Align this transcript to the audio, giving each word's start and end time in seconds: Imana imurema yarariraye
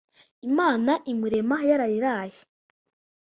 Imana 0.49 0.93
imurema 1.11 1.57
yarariraye 1.69 2.39